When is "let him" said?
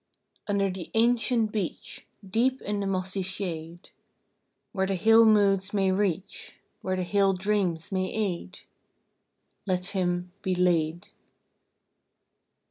9.67-10.31